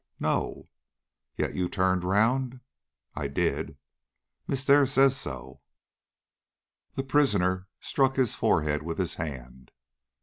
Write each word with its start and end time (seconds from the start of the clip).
"No." 0.19 0.67
"Yet 1.37 1.53
you 1.53 1.69
turned 1.69 2.03
round?" 2.03 2.59
"I 3.15 3.27
did?" 3.27 3.77
"Miss 4.47 4.65
Dare 4.65 4.87
says 4.87 5.15
so." 5.15 5.61
The 6.95 7.03
prisoner 7.03 7.67
struck 7.79 8.15
his 8.15 8.33
forehead 8.33 8.81
with 8.81 8.97
his 8.97 9.13
hand. 9.21 9.69